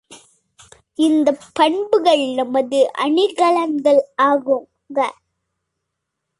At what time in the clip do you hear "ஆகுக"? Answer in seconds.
4.23-4.97